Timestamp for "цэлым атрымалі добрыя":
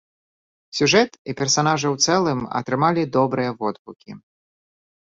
2.07-3.51